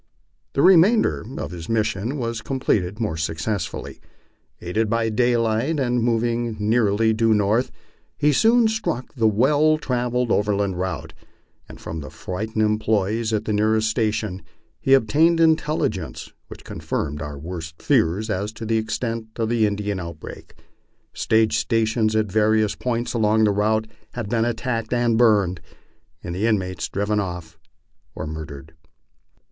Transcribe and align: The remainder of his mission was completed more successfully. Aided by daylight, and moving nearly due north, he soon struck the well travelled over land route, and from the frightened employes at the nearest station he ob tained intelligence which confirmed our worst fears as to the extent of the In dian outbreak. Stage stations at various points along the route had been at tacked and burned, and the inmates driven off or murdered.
The 0.53 0.63
remainder 0.63 1.23
of 1.37 1.51
his 1.51 1.69
mission 1.69 2.17
was 2.17 2.41
completed 2.41 2.99
more 2.99 3.17
successfully. 3.17 4.01
Aided 4.59 4.89
by 4.89 5.09
daylight, 5.09 5.79
and 5.79 6.01
moving 6.01 6.57
nearly 6.59 7.13
due 7.13 7.35
north, 7.35 7.69
he 8.17 8.33
soon 8.33 8.67
struck 8.67 9.13
the 9.13 9.27
well 9.27 9.77
travelled 9.77 10.31
over 10.31 10.55
land 10.55 10.79
route, 10.79 11.13
and 11.69 11.79
from 11.79 11.99
the 11.99 12.09
frightened 12.09 12.63
employes 12.65 13.31
at 13.31 13.45
the 13.45 13.53
nearest 13.53 13.91
station 13.91 14.41
he 14.79 14.95
ob 14.95 15.05
tained 15.05 15.39
intelligence 15.39 16.33
which 16.47 16.63
confirmed 16.63 17.21
our 17.21 17.37
worst 17.37 17.79
fears 17.79 18.27
as 18.31 18.51
to 18.53 18.65
the 18.65 18.77
extent 18.79 19.27
of 19.35 19.49
the 19.49 19.67
In 19.67 19.75
dian 19.75 19.99
outbreak. 19.99 20.55
Stage 21.13 21.57
stations 21.59 22.15
at 22.15 22.31
various 22.31 22.73
points 22.73 23.13
along 23.13 23.43
the 23.43 23.51
route 23.51 23.85
had 24.13 24.29
been 24.29 24.45
at 24.45 24.57
tacked 24.57 24.93
and 24.95 25.15
burned, 25.15 25.61
and 26.23 26.33
the 26.33 26.47
inmates 26.47 26.89
driven 26.89 27.19
off 27.19 27.59
or 28.15 28.25
murdered. 28.25 28.73